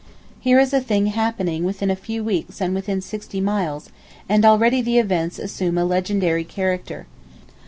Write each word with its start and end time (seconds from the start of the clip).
Here 0.39 0.57
is 0.59 0.73
a 0.73 0.81
thing 0.81 1.05
happening 1.13 1.63
within 1.63 1.91
a 1.91 1.95
few 1.95 2.23
weeks 2.23 2.59
and 2.59 2.73
within 2.73 3.01
sixty 3.01 3.39
miles, 3.39 3.91
and 4.27 4.43
already 4.43 4.81
the 4.81 4.97
events 4.97 5.37
assume 5.37 5.77
a 5.77 5.85
legendary 5.85 6.43
character. 6.43 7.05